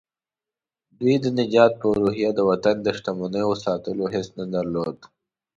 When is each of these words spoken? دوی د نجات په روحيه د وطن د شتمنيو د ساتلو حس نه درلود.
دوی 0.99 1.15
د 1.23 1.25
نجات 1.37 1.73
په 1.81 1.87
روحيه 1.99 2.29
د 2.35 2.39
وطن 2.49 2.75
د 2.81 2.87
شتمنيو 2.97 3.51
د 3.57 3.61
ساتلو 3.65 4.03
حس 4.13 4.27
نه 4.39 4.45
درلود. 4.55 4.97